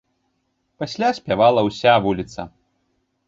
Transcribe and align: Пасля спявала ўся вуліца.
Пасля 0.83 1.09
спявала 1.17 1.61
ўся 1.67 1.93
вуліца. 2.05 2.41